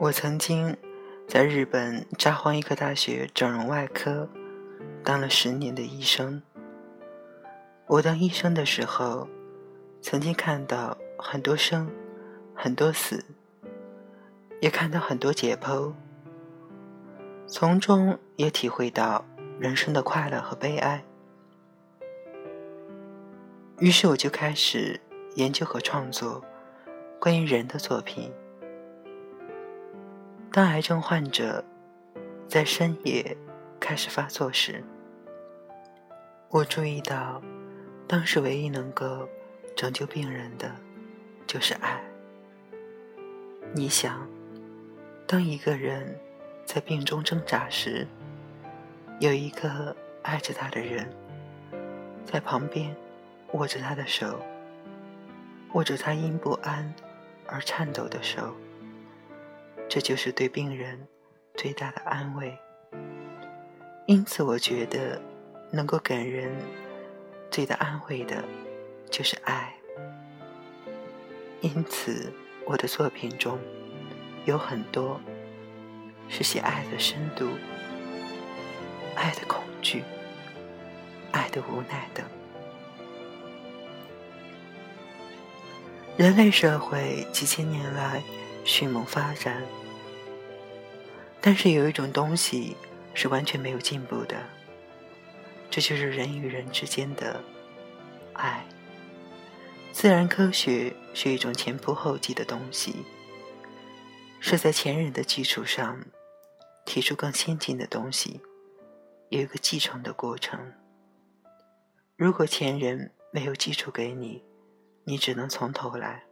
[0.00, 0.76] 我曾经
[1.26, 4.28] 在日本札幌医科大学整容外科
[5.02, 6.40] 当了十年的医生。
[7.88, 9.28] 我当医生的时候，
[10.00, 11.90] 曾经看到很多生，
[12.54, 13.24] 很多死，
[14.60, 15.92] 也看到很多解剖，
[17.48, 19.24] 从中也体会到
[19.58, 21.02] 人生的快乐和悲哀。
[23.80, 25.00] 于是我就开始
[25.34, 26.44] 研究和创作
[27.18, 28.32] 关于人的作品。
[30.58, 31.64] 当癌症患者
[32.48, 33.36] 在深夜
[33.78, 34.82] 开始发作时，
[36.48, 37.40] 我注意到，
[38.08, 39.28] 当时唯一能够
[39.76, 40.68] 拯救病人的，
[41.46, 42.02] 就是爱。
[43.72, 44.28] 你想，
[45.28, 46.18] 当一个人
[46.64, 48.04] 在病中挣扎时，
[49.20, 51.08] 有一个爱着他的人
[52.24, 52.92] 在旁边
[53.52, 54.40] 握着他的手，
[55.74, 56.92] 握着他因不安
[57.46, 58.52] 而颤抖的手。
[59.88, 61.06] 这就是对病人
[61.54, 62.56] 最大的安慰。
[64.06, 65.20] 因此，我觉得
[65.70, 66.50] 能够给人
[67.50, 68.44] 最大安慰的，
[69.10, 69.74] 就是爱。
[71.60, 72.32] 因此，
[72.64, 73.58] 我的作品中
[74.44, 75.20] 有很多
[76.28, 77.48] 是写爱的深度、
[79.14, 80.04] 爱的恐惧、
[81.32, 82.24] 爱的无奈等。
[86.16, 88.22] 人类社会几千年来
[88.64, 89.62] 迅猛发展。
[91.40, 92.76] 但是有一种东西
[93.14, 94.36] 是完全没有进步的，
[95.70, 97.42] 这就是人与人之间的
[98.34, 98.64] 爱。
[99.92, 103.04] 自然科学是一种前仆后继的东西，
[104.38, 106.04] 是在前人的基础上
[106.84, 108.40] 提出更先进的东西，
[109.30, 110.72] 有一个继承的过程。
[112.16, 114.44] 如果前人没有基础给你，
[115.04, 116.24] 你只能从头来。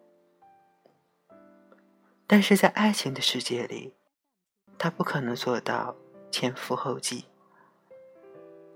[2.26, 3.95] 但是在爱情的世界里。
[4.78, 5.96] 他不可能做到
[6.30, 7.24] 前赴后继，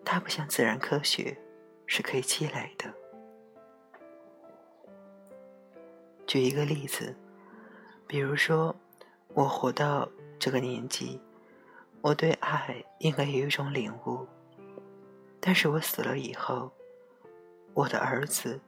[0.04, 1.36] 他不像自然科学
[1.86, 2.92] 是可以积累的。
[6.26, 7.14] 举一个例子，
[8.06, 8.74] 比如说，
[9.34, 10.08] 我活到
[10.38, 11.20] 这个年纪，
[12.00, 14.26] 我对爱应该有一种领悟，
[15.40, 16.72] 但是我死了以后，
[17.74, 18.60] 我的儿子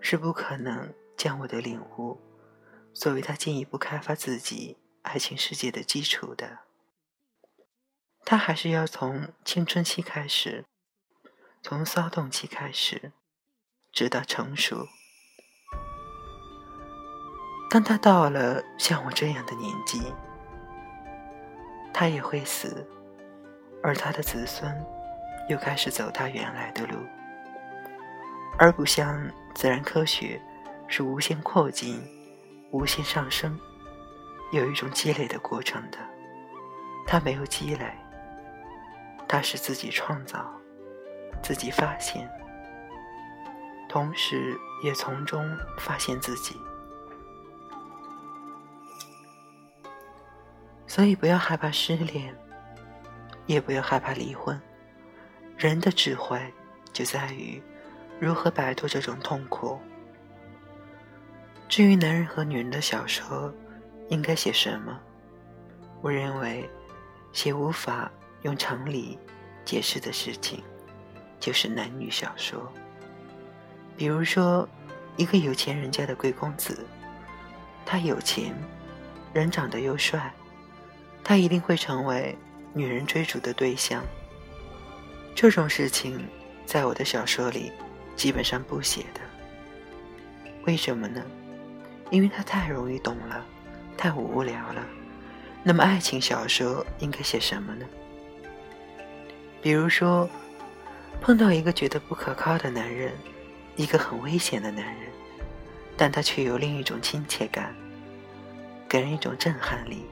[0.00, 2.20] 是不可能将我的领悟
[2.92, 6.58] 作为他进一步开发自己爱情世界的基础的。
[8.26, 10.64] 他还是要从青春期开始，
[11.62, 13.12] 从骚动期开始，
[13.92, 14.88] 直到成熟。
[17.68, 20.00] 当他到了像我这样的年纪，
[21.92, 22.88] 他也会死，
[23.82, 24.74] 而他的子孙
[25.48, 26.96] 又开始走他原来的路，
[28.58, 30.40] 而不像自然科学
[30.88, 32.00] 是无限扩进、
[32.70, 33.60] 无限上升，
[34.50, 35.98] 有一种积累的过程的。
[37.06, 38.03] 他没有积累。
[39.26, 40.48] 他是自己创造，
[41.42, 42.30] 自己发现，
[43.88, 45.44] 同时也从中
[45.78, 46.56] 发现自己。
[50.86, 52.32] 所以不要害怕失恋，
[53.46, 54.60] 也不要害怕离婚。
[55.56, 56.40] 人的智慧
[56.92, 57.60] 就在于
[58.20, 59.80] 如何摆脱这种痛苦。
[61.68, 63.52] 至于男人和女人的小说
[64.08, 65.00] 应该写什么，
[66.00, 66.68] 我认为
[67.32, 68.10] 写无法。
[68.44, 69.18] 用常理
[69.64, 70.62] 解释的事情，
[71.40, 72.70] 就是男女小说。
[73.96, 74.68] 比如说，
[75.16, 76.86] 一个有钱人家的贵公子，
[77.86, 78.54] 他有钱，
[79.32, 80.30] 人长得又帅，
[81.22, 82.36] 他一定会成为
[82.74, 84.04] 女人追逐的对象。
[85.34, 86.28] 这种事情，
[86.66, 87.72] 在我的小说里
[88.14, 89.20] 基本上不写的。
[90.66, 91.22] 为什么呢？
[92.10, 93.42] 因为他太容易懂了，
[93.96, 94.86] 太无聊了。
[95.62, 97.86] 那么，爱情小说应该写什么呢？
[99.64, 100.28] 比如说，
[101.22, 103.14] 碰到一个觉得不可靠的男人，
[103.76, 105.10] 一个很危险的男人，
[105.96, 107.74] 但他却有另一种亲切感，
[108.86, 110.04] 给人一种震撼力。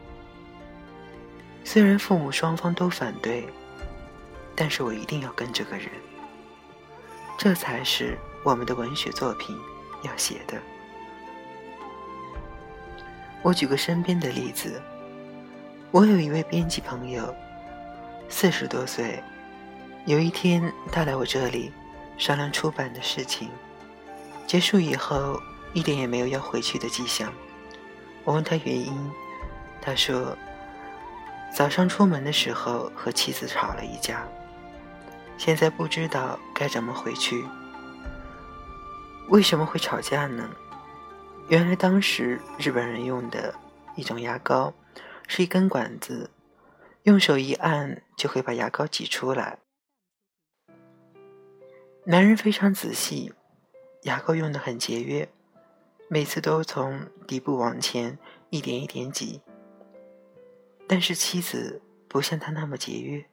[1.65, 3.47] 虽然父母双方都反对，
[4.57, 5.87] 但是我一定要跟这个人。
[7.37, 9.55] 这才是我们的文学作品
[10.03, 10.57] 要写的。
[13.43, 14.81] 我举个身边的例子，
[15.91, 17.35] 我有一位编辑朋友，
[18.31, 19.23] 四十多岁。
[20.05, 21.73] 有一天，他来我这里
[22.19, 23.49] 商量出版的事情。
[24.49, 25.41] 结束以后，
[25.73, 27.33] 一点也没有要回去的迹象。
[28.25, 29.13] 我问他原因，
[29.81, 30.37] 他说
[31.55, 34.27] 早上出门的时候和妻子吵了一架，
[35.39, 37.45] 现在不知道该怎么回去。
[39.29, 40.51] 为什么会吵架呢？
[41.49, 43.55] 原来当时日本人用的
[43.95, 44.75] 一种牙膏
[45.29, 46.29] 是一根管子，
[47.05, 49.59] 用手一按就会把牙膏挤出来。
[52.05, 53.33] 男人非常仔细，
[54.03, 55.29] 牙膏用的很节约，
[56.09, 58.19] 每次都从底部往前
[58.51, 59.41] 一点一点挤。
[60.89, 63.25] 但是妻子不像他那么节约，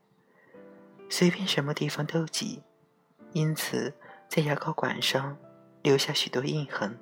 [1.09, 2.61] 随便什么地方都挤，
[3.33, 3.91] 因此
[4.27, 5.35] 在牙膏管上
[5.81, 6.95] 留下许多印痕，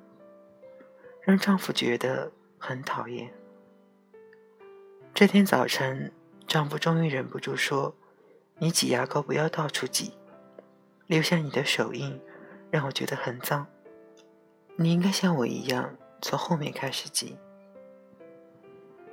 [1.20, 3.30] 让丈夫觉得很讨厌。
[5.12, 6.10] 这天早晨，
[6.46, 7.94] 丈夫终于忍不住说
[8.56, 10.12] ：“你挤牙膏不要到处挤。”
[11.08, 12.20] 留下你的手印，
[12.70, 13.66] 让我觉得很脏。
[14.76, 17.38] 你应该像我一样，从后面开始挤。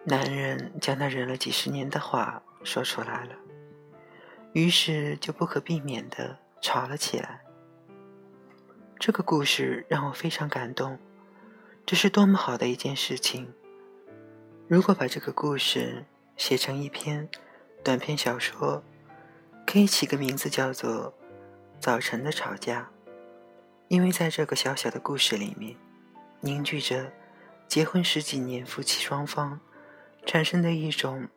[0.04, 3.36] 男人将他忍了几十年的话说出来了，
[4.52, 7.42] 于是就不可避免的吵了起来。
[9.00, 11.00] 这个故事让我非常感动，
[11.86, 13.54] 这是多么好的一件事情！
[14.68, 16.04] 如果把这个故事
[16.36, 17.30] 写成一篇
[17.82, 18.84] 短篇小说，
[19.66, 21.14] 可以起个名字叫做。
[21.86, 22.90] 早晨的吵架，
[23.90, 25.76] 因为在这个小小的故事里面，
[26.40, 27.14] 凝聚着
[27.68, 29.60] 结婚十几年夫妻双方
[30.26, 31.28] 产生的一种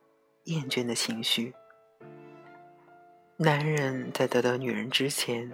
[0.45, 1.53] 厌倦的情绪。
[3.37, 5.53] 男人在得到女人之前，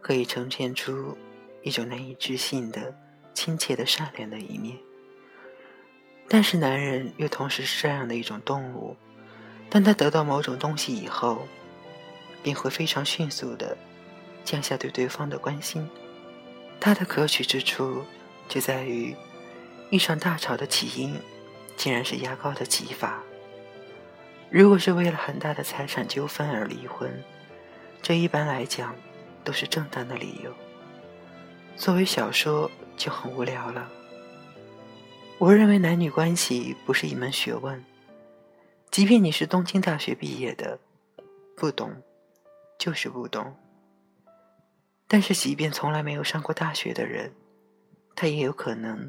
[0.00, 1.14] 可以呈现出
[1.62, 2.96] 一种难以置信的
[3.34, 4.78] 亲切的善良的一面，
[6.30, 8.96] 但是男人又同时是这样的一种动物，
[9.68, 11.46] 当他得到某种东西以后，
[12.42, 13.76] 便会非常迅速的。
[14.44, 15.88] 降下对对方的关心，
[16.78, 18.04] 他的可取之处
[18.48, 19.16] 就在于，
[19.90, 21.18] 一场大吵的起因，
[21.76, 23.22] 竟然是牙膏的挤法。
[24.50, 27.24] 如果是为了很大的财产纠纷而离婚，
[28.02, 28.94] 这一般来讲
[29.42, 30.52] 都是正当的理由。
[31.76, 33.90] 作为小说就很无聊了。
[35.38, 37.84] 我认为男女关系不是一门学问，
[38.90, 40.78] 即便你是东京大学毕业的，
[41.56, 41.90] 不懂，
[42.78, 43.56] 就是不懂。
[45.14, 47.32] 但是，即便从来没有上过大学的人，
[48.16, 49.08] 他也有可能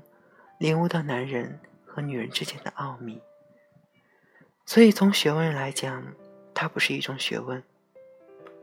[0.59, 3.19] 领悟到男人和女人之间的奥秘。
[4.67, 6.13] 所以，从学问来讲，
[6.53, 7.63] 它不是一种学问，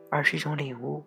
[0.09, 1.05] 而是一种领悟。